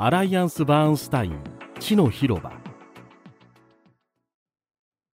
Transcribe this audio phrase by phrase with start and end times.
[0.00, 1.42] アライアンス・バーンスタイン
[1.80, 2.52] 地の広場。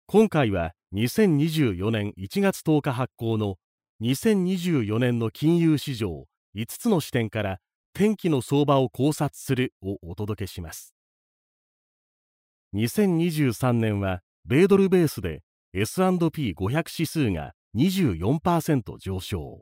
[0.07, 3.57] 今回は2024年1月10日発行の
[4.01, 6.25] 2024年の金融市場
[6.57, 7.59] 5つの視点から
[7.93, 10.95] 天気の相場を考察するをお届けします。
[12.75, 15.43] 2023年は米ドルベースで
[15.75, 19.61] S&P500 指数が24%上昇。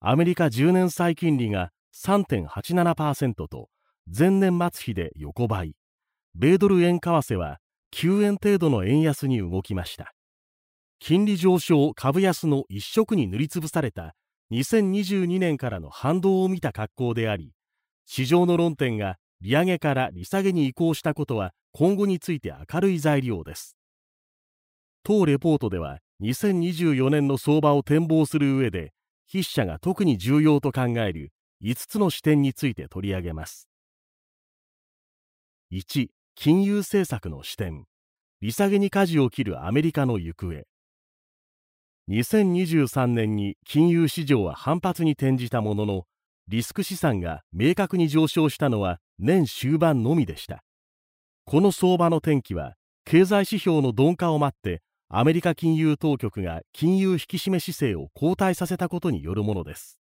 [0.00, 3.70] アメリカ10年債金利が3.87%と
[4.06, 5.74] 前年末比で横ばい。
[6.34, 7.58] 米ドル円為替は
[7.94, 10.12] 9円程度の円安に動きました。
[11.00, 14.14] 金利上昇株安の一色に塗りつぶされた
[14.52, 17.52] 2022年からの反動を見た格好であり
[18.04, 23.76] 市場の論点が利上げから利下げに移行したことは今後について明るい材料です。
[25.02, 28.92] 当レポートでは2024年の相場を展望する上で
[29.30, 31.32] 筆者が特に重要と考える
[31.62, 33.69] 5つの視点について取り上げます。
[35.72, 37.84] 1金融政策の視点。
[38.40, 40.64] 利下げに舵を切るアメリカの行方。
[42.08, 46.06] 2023年に金融市場は反発に転じたものの
[46.48, 50.64] リスク資産が明確に上昇したのは年終盤のみでした。
[51.44, 52.74] この相場の転機は
[53.04, 60.00] 経済指標の鈍化を待ってアメリカ金融当局が金融引き締め姿勢を後退させたことによるものです。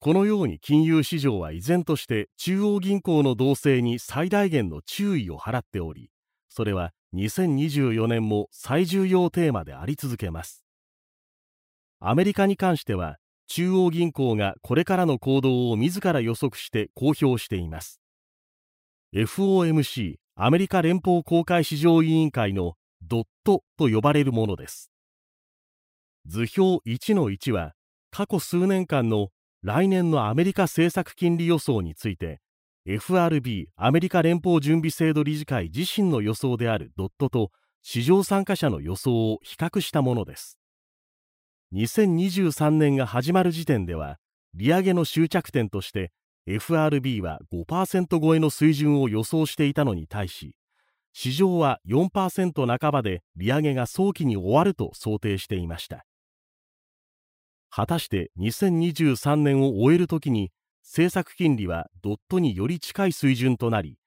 [0.00, 6.10] このように金融市場は依然として中央銀行の動静に最大限の注意を払っており
[6.48, 10.64] それは2024年も最重要テーマであり続けます。
[12.00, 13.18] アメリカに関しては
[13.48, 18.00] 中央銀行がこれからの行動を自ら予測して公表しています。
[19.14, 24.90] FOMC アメリカ連邦公開市場委員会のドットと呼ばれるものです。
[26.26, 27.72] 図表1の1は
[28.10, 29.28] 過去数年間の
[29.62, 32.40] 来年のアメリカ政策金利予想について
[32.86, 37.50] FRB アメリカ連邦準備制度理事会自身の予想であるドットと
[37.82, 40.58] 市場参加者の予想を比較したものです。
[41.74, 44.18] 2023年が始まる時点では
[44.54, 46.12] 利上げの終着点として
[46.46, 50.54] FRB は5%超えの水準を予想していたのに対し
[51.12, 56.06] 市場は4%半ばで利上げが早期に終わると想定していました。
[57.78, 60.50] 果たして2023年を終えるときに
[60.82, 63.98] 政策金利はドットにより近い水準となり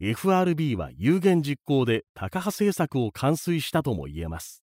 [0.00, 4.64] FRB は有言実行で高派政策を完遂したとも言えます。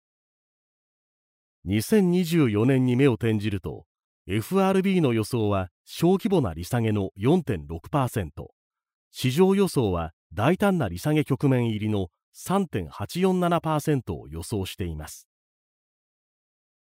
[1.67, 3.85] 2024年に目を転じると
[4.27, 8.29] FRB の予想は小規模な利下げの4.6%
[9.11, 15.28] 市場予想は大胆な利下げ局面入りの3.847%を予想しています。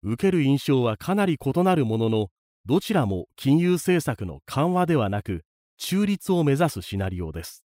[0.03, 2.27] 受ける印象はかなり異なるものの
[2.65, 5.43] どちらも金融政策の緩和ではなく
[5.77, 7.63] 中立を目指すシナリオです。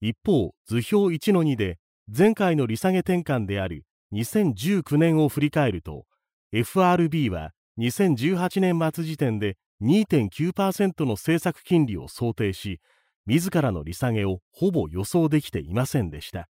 [0.00, 1.78] 一方図表1の2で
[2.14, 6.04] 前回の利下げ転換である2019年を振り返ると
[6.52, 12.80] FRB は2018年末時点で2.9%の政策金利を想定し
[13.26, 16.48] 自らの利下げをほぼ予想できていませんでした。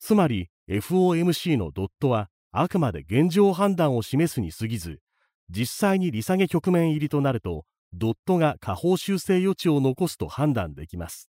[0.00, 5.00] つまり FOMC のドットはあくまで現状判断を示すに過ぎず
[5.50, 11.28] 実際に利下げ局面入りとなるとドットが下方修正余地を残すと判断できます。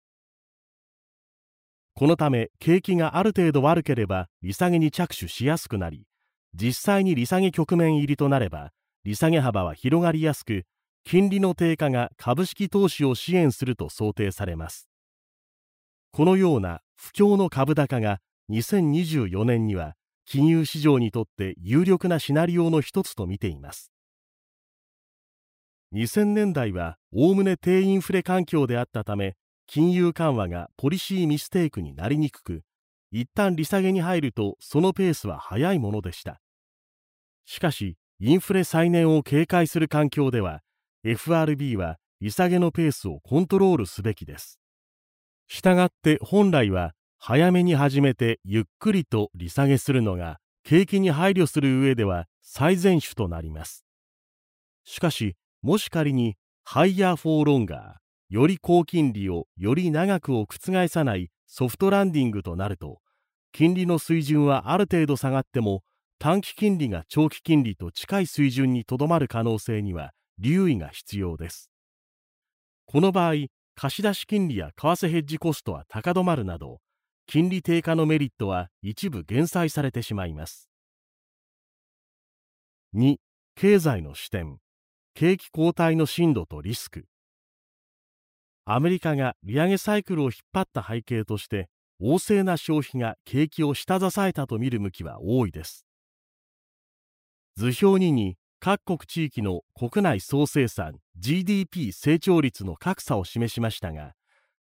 [1.93, 6.05] このため景気がある程度悪ければ利下げに着手しやすくなり
[6.53, 8.71] 実際に利下げ局面入りとなれば
[9.03, 10.63] 利下げ幅は広がりやすく
[11.03, 14.87] 金利の低下が株式投資を支援すると想定されます。
[16.11, 18.19] このような不況の株高が
[18.49, 19.95] 2024年には
[20.31, 23.91] 金融市場にとって有力なシナリオの一つと見ています。
[25.95, 32.61] 2000年代はおおむね低インフレ環境であったため金融緩和がポリシーミステイクになりにくく
[33.11, 36.39] 一旦利下げに入るとそのペースは速いものでした。
[37.45, 40.61] しかしインフレ再燃を警戒する環境では
[41.03, 44.59] FRB は利下げのペースをコントロールすべきです。
[45.47, 53.83] したがって本来は早めに始めてゆっくりと利下げするのが景気に配慮する上では最善手となります。
[54.85, 62.99] しかしもし仮に Higher for Longer より高金利をより長くを覆さないソフトランディングとなると
[63.51, 65.83] 金利の水準はある程度下がっても
[66.19, 71.69] 短期金利が長期金利と近い水準にとどまる可能性には留意が必要です。
[72.85, 73.33] この場合
[73.75, 76.79] 貸出金利や為替ヘッジコストは高止まるなど
[77.31, 80.67] 金利低下のメリットは一部減殺されてしまいます。
[82.95, 83.17] 2
[83.55, 84.57] 経済の視点。
[85.13, 87.05] 景気後退の進度とリスク。
[88.65, 91.69] アメリカが利上げサイクルを引っ張った背景として
[92.01, 95.85] 旺盛な消費が景気を下支えたと見る向きは多いです。
[97.55, 104.15] 図表2に各国地域の国内総生産 GDP 成長率の格差を示しましたが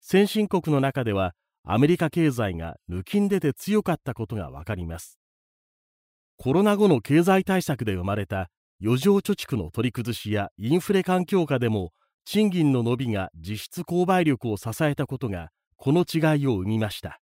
[0.02, 5.18] 先進国の中ではアメリカ経済が抜きん出て強かったことがわかります。
[6.36, 8.48] コロナ後の経済対策で生まれた
[8.82, 11.92] 余剰貯蓄の取り崩しやインフレ環境下でも
[12.24, 17.20] 賃金の伸びが実質購買力を支えたことがこの違いを生みました。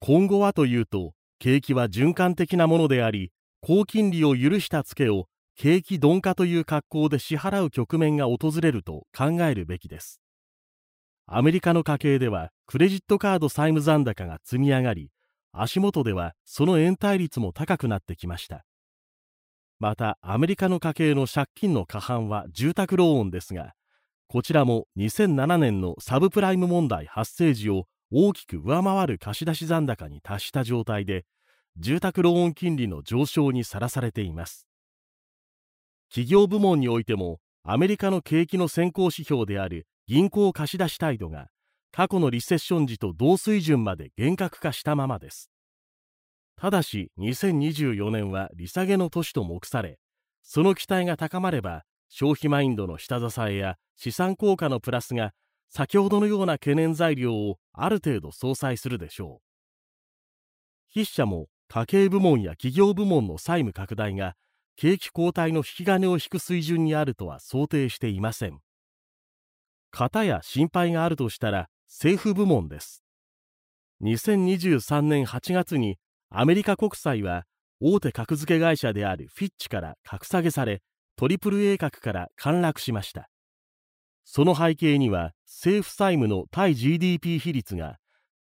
[0.00, 3.30] 今後はというと景気は循環的なものであり
[3.60, 5.26] 高金利を許したツケを
[5.56, 10.20] 景気鈍化という格好で支払う局面が訪れると考えるべきです。
[11.28, 15.10] アメリカの家計ではクレジットカード債務残高が積み上がり
[15.52, 18.64] 足元ではその延滞率も高くなってきました。
[19.80, 23.74] またアメリカの家計の借金の過半は住宅ローンですが
[24.28, 31.24] こちらも2007年のサブプライム問題発生時を大きく上回る貸し出し残高に達した状態で
[31.76, 34.68] 住宅ローン金利の上昇にさらされています。
[36.08, 41.48] 企業部門においてもアメリカの景気の先行指標である銀行貸し出し態度が
[41.90, 45.50] 過去のリセッション時と同水準まで厳格化したままです。
[46.56, 49.98] ただし2024年は利下げの年と目され
[50.42, 55.32] その期待が高まれば消費マインドの下支えや資産効果のプラスが
[55.68, 59.46] 先ほどのような懸念材料をある程度相殺するでしょう。
[60.92, 64.36] 筆者も家計部門や企業部門の債務拡大が
[64.76, 68.60] 景気後退の引き金を引く水準にあるとは想定していません。
[69.96, 73.02] 型や心配があるとしたら政府部門です。
[74.02, 75.96] 2023年8月に
[76.28, 77.44] アメリカ国債は
[77.80, 80.82] 大手格付け会社であるフィッチから格下げされ
[81.16, 83.30] トリプル A 格から陥落しました。
[84.26, 87.96] その背景には政府債務の対 GDP 比率が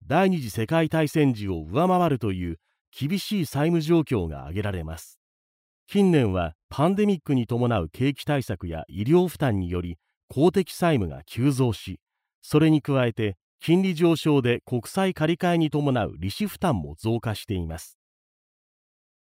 [0.05, 2.59] 第二次世界大戦時を上回るという
[2.91, 5.21] 厳しい債務状況が挙げられます。
[5.87, 11.99] 近年はパンデミックに伴う景気対策や医療負担により公的債務が急増し
[12.41, 17.97] それに加えて金利上昇で国債借り換えに伴う利子負担も増加しています。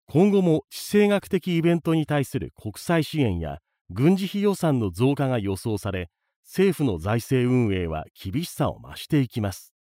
[0.07, 3.59] 今後も地政学的イベントに対する国際支援や
[3.89, 6.09] 軍事費予算の増加が予想され
[6.43, 9.73] 政府の財政運営は厳しさを増していきます。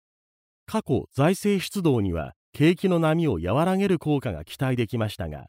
[0.66, 5.46] 過去財政出動には景気の波を和らげる効果が期待できましたが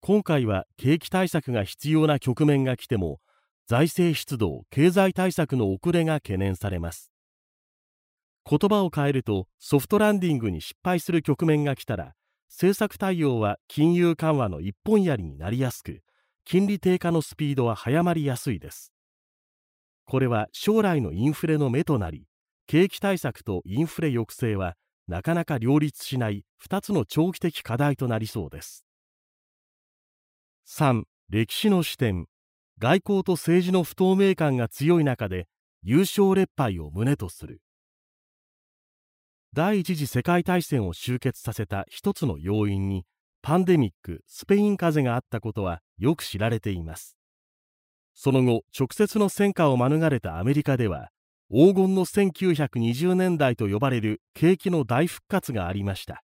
[0.00, 3.18] 今回は景気対策が必要な局面が来ても
[3.66, 7.10] 財政出動経済対策の遅れが懸念されます。
[8.48, 12.14] 言葉を変えるとソフトランディングに失敗する局面が来たら
[12.50, 16.02] 政策対応は金融緩和の一本槍になりやすく
[16.44, 18.92] 金利低下のスピードは早まりやすいです。
[20.04, 22.26] これは将来のインフレの目となり
[22.66, 24.76] 景気対策とインフレ抑制は
[25.08, 28.84] なかなか両立しない2つの長期的課題となりそうです。
[30.68, 32.26] 3歴史の視点。
[32.84, 35.48] 外交と政治の不透明感が強い中で
[35.82, 37.62] 優勝劣敗を旨とする。
[39.54, 43.06] 第一次世界大戦を終結させた一つの要因に
[43.40, 47.16] パンデミックスペイン風邪があったことはよく知られています。
[48.12, 51.08] その後直接の戦火を免れたアメリカでは
[51.50, 56.22] 黄金の1920年代と呼ばれる景気の大復活がありました。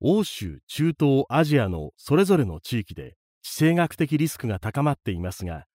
[0.00, 5.66] 欧州中東アジアのそれぞれの地域で地政学的リスクが高まっていますが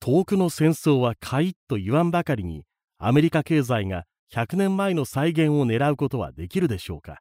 [0.00, 2.64] 遠くの戦争はかいと言わんばかりに
[2.98, 7.20] アメリカ経済が100年前の再現を狙うことはできるでしょうか。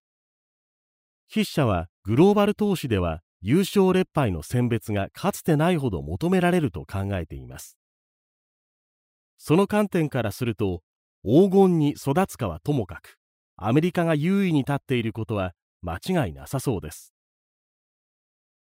[1.31, 7.77] 筆者はグローバル投資では優勝劣敗の選別がかつてないほど求められると考えています。
[9.37, 10.81] その観点からすると
[11.23, 13.19] 黄金に育つかはともかく
[13.57, 17.13] アメリカが優位に立っていることは間違いなさそうです。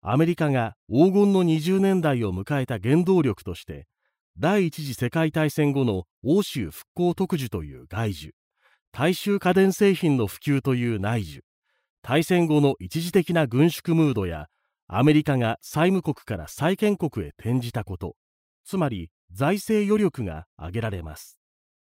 [0.07, 3.87] アメリカが黄金の20年代を迎えた原動力として
[4.37, 8.29] 第一次世界大戦後の欧州復興特需という外需
[8.91, 11.39] 大衆家電製品の普及という内需
[12.03, 14.45] 大戦後の一時的な軍縮ムードや
[14.87, 18.15] アメリカが債務国から債権国へ転じたこと
[18.63, 21.39] つまり財政余力が挙げられます。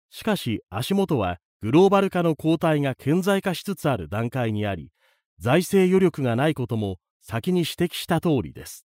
[0.10, 4.92] しかし足元はグローバル化の後退が顕在化しつつある段階にあり
[5.40, 8.86] 財政余力がないことも先に指摘した通りです。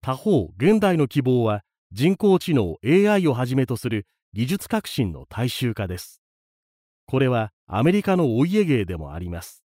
[0.00, 6.20] 他方現代の希望は人工知能 AI をはじめとする技術革新の大衆化です。
[7.06, 9.62] これはアメリカのお家芸でもあります。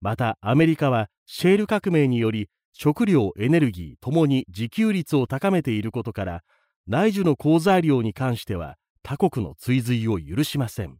[0.00, 6.42] またアメリカはシェール革命により食料エネルギーともに自給率を高めていることから
[6.86, 10.98] 内需の好材料に関しては他国の追随を許しません。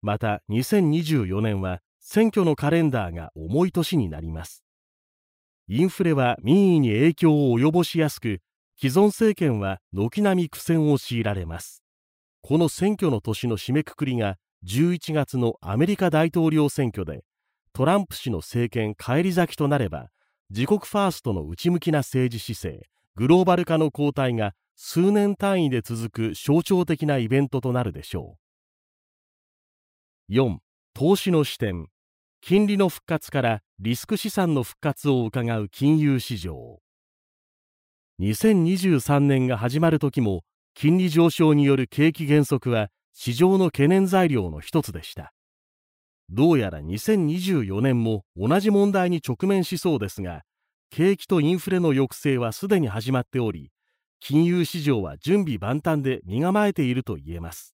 [0.00, 4.64] また2024年は選挙のカレンダーが重い年になります。
[5.72, 8.40] インフレは民意に影響を及ぼしやすく
[8.76, 11.84] 既存政権は軒並み苦戦を強いられます。
[12.42, 14.36] この選挙の年の締めくくりが
[14.66, 17.22] 11月のアメリカ大統領選挙で
[17.72, 20.08] トランプ氏の政権返り咲きとなれば
[20.50, 28.36] 自国ファーストの内向きな政治姿勢グローバル化の後退が数年単位で続く象徴的なイベントとなるでしょ
[30.28, 30.32] う。
[30.32, 30.56] 4
[30.94, 31.86] 投資の視点。
[32.42, 36.80] 金利の復活からリスク資産の復活を伺う金融市場。
[38.20, 40.42] 2023年が始まる時も
[40.74, 45.34] 金利上昇による景気減速は市場の懸念材料の一つでした。
[46.30, 50.42] どうやら2024年も同じ問題に直面しそうですが
[50.88, 53.70] 景気とインフレの抑制はすでに始まっており
[54.18, 57.74] 金融市場は準備万端で身構えていると言えます。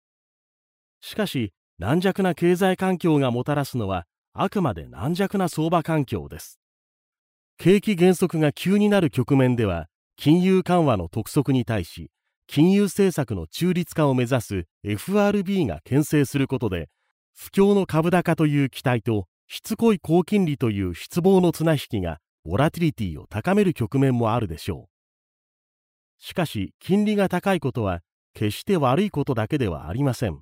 [1.01, 6.59] しかし軟弱な経済環境がもたらすのはあくまで軟弱な相場環境です。
[7.57, 12.09] 景気減速が急になる局面では金融緩和の督促に対し
[12.47, 16.89] 金融政策の中立化を目指す FRB が牽制することで
[17.35, 26.23] 不況の株高という期待としつこい高金利という失望の綱引きがボラティリティを高める局面もあるでしょう。
[26.23, 28.01] しかし金利が高いことは
[28.33, 30.39] 決して悪いことだけではありません。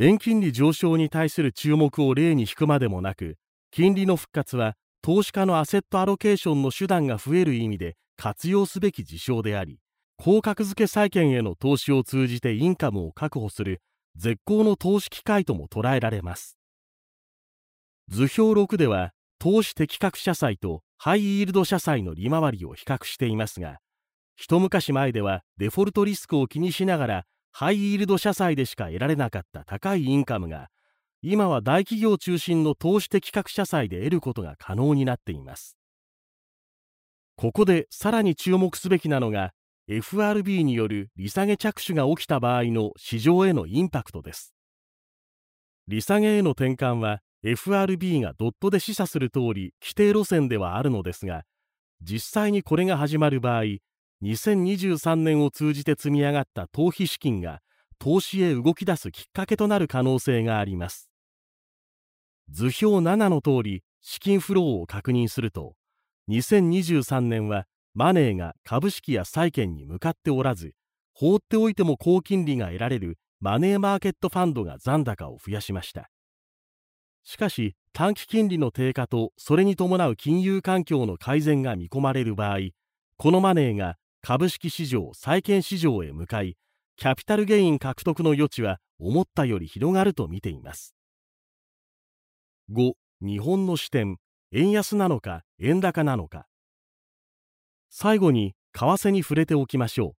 [0.00, 3.36] 円金利上昇に対する注目を例に引くまでもなく
[3.72, 9.80] 金利の復活は投資家のアセットアロケーションの手段が増える意味で活用すべき事象であり
[10.16, 13.80] 高格付け債券への投資を通じてインカムを確保する
[14.14, 16.58] 絶好の投資機会とも捉えられます。
[18.08, 23.78] 図表6では投資適格社債とハイイールド社債の利回りを比較していますが
[24.36, 27.24] 一昔前ではデフォルトリスクを気にしながら
[27.60, 30.68] ハイイールド社債でしか得られなかった高いインカムが
[31.22, 35.76] 今は大企業中心の投資適格社債で得ることが可能になっています。
[37.34, 39.54] ここでさらに注目すべきなのが
[39.88, 44.54] FRB による利下げ着手が起きた場合の市場へのインパクトです。
[45.88, 51.42] 利下げへの転換は FRB がドットで示唆する通り規定路線ではあるのですが
[52.02, 53.62] 実際にこれが始まる場合
[54.22, 57.60] 2023年を通じて積み上がった投資資金が
[57.98, 61.08] 投資へ動き出すきっかけとなる可能性があります。
[62.50, 65.74] 図表7の通り資金フローを確認すると
[66.30, 70.74] 2023年はマネーが株式や債券に向かっておらず
[71.12, 76.10] 放っておいても高金利が得られるマネーマーケットファンドが残高を増やしました。
[77.24, 82.58] しかし短期金利の低下とそれに伴う金融環境の改善が見込まれる場合
[83.16, 86.56] このマネーが株式市場債券市場へ向かい
[86.96, 90.94] キャピタルゲイン獲得の余地は思ったより広がると見ています。
[92.72, 94.18] 5日本の視点
[94.52, 96.46] 円安なのか円高なのか。
[97.90, 100.14] 最後に為替に触れておきましょ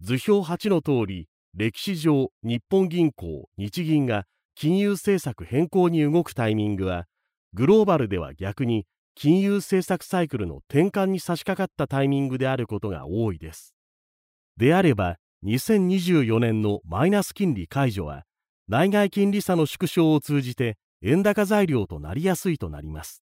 [0.00, 0.04] う。
[0.04, 4.24] 図表8の通り歴史上日本銀行日銀が
[4.54, 7.06] 金融政策変更に動くタイミングは
[7.54, 13.74] グローバルでは逆に金融政策サイクルの転換に差し掛かったタイミングであることが多いです。
[14.56, 18.24] であれば2024年のマイナス金利解除は
[18.68, 23.22] 内外金利差の縮小を通じて円高材料となりやすいとなります。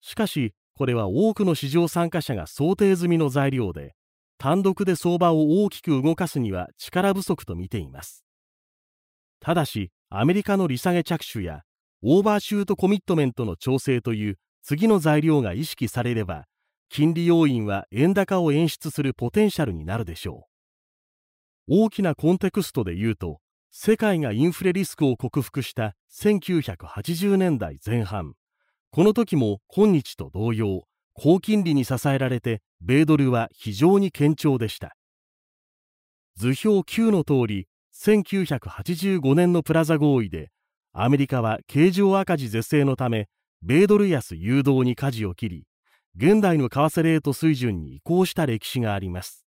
[0.00, 3.94] しかしこれは多くの市場参加者が想定済みの材料で
[4.38, 8.24] 単独で相場を大きく動かすには力不足と見ています。
[9.40, 11.62] ただしアメリカの利下げ着手や
[12.02, 16.46] オーバーシュートコミットメントの調整という次の材料が意識されれば
[16.88, 20.48] 金利要因は円高を演出するポテンシャルになるでしょ
[21.68, 21.84] う。
[21.84, 23.40] 大きなコンテクストで言うと
[23.70, 28.34] 世界がインフレリスクを克服した1980年代前半。
[28.90, 30.82] この時も今日と同様
[31.14, 34.96] 高金利に支えられて米ドルは非常に堅調でした。
[36.36, 40.50] 図表9の通り1985年のプラザ合意で
[40.92, 43.28] アメリカは経常赤字是正のため
[43.62, 45.66] 米ドル安誘導に舵を切り
[46.16, 49.44] 現代の為替レート水準に移行した歴史があります。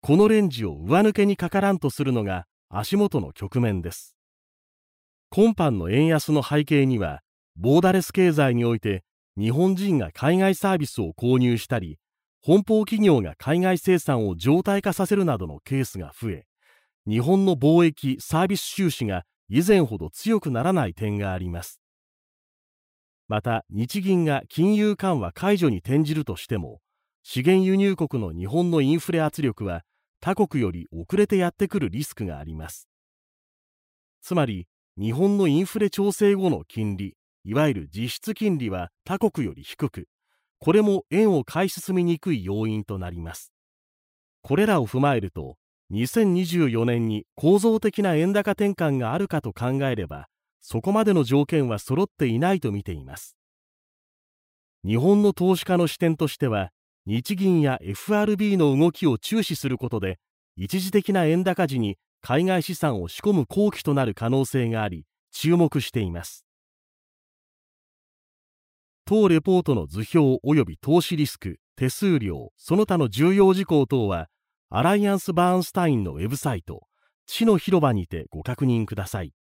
[0.00, 4.16] このレンジを上抜けにかからんとするのが足元の局面です。
[5.30, 7.22] 今般の円安の背景には
[7.56, 9.04] ボーダレス経済において
[9.38, 11.98] 日本人が海外サービスを購入したり
[12.42, 16.46] 本邦企業が海外生産を常態化させるなどのケースが増え
[17.06, 21.81] 日本の貿易サービス収支が以前ほど強くならない点があります。
[23.28, 26.80] また日銀が金融緩和解除に転じるとしても
[27.22, 29.84] 資源輸入国の日本のインフレ圧力は
[30.20, 32.88] 他国より遅れてやってくるリスクがあります。
[34.22, 34.66] つまり
[34.98, 40.08] 日本のインフレ調整後の金利いわゆる実質金利は他国より低く
[40.58, 43.52] これも円を買い進みにくい要因となります。
[44.42, 45.56] これらを踏まえると
[45.92, 50.28] 2024年に構造的な円高転換があるかと考えれば
[50.62, 53.36] そこまでの条件は揃っていないと見ています。
[54.84, 56.70] 日本の投資家の視点としては
[57.04, 60.18] 日銀や FRB の動きを注視することで
[60.56, 66.46] 一時的な円高時に海外資産を仕込む好機となる可能性があり注目しています。
[69.04, 74.28] 当レポートの図表及び投資リスク手数料その他の重要事項等は
[74.70, 76.86] アライアンス・バーンスタインのウェブサイト
[77.26, 79.32] 地の広場にてご確認ください。